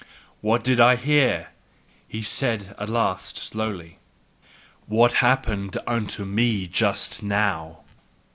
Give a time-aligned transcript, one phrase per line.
[0.41, 1.49] "What did I hear?"
[2.23, 3.99] said he at last, slowly,
[4.87, 7.81] "what happened unto me just now?"